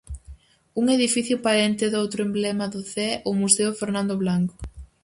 Un 0.79 0.85
edificio 0.97 1.35
parente 1.47 1.85
doutro 1.93 2.19
emblema 2.27 2.65
de 2.73 2.81
Cee, 2.91 3.15
o 3.29 3.31
museo 3.41 3.69
Fernando 3.79 4.13
Blanco. 4.23 4.55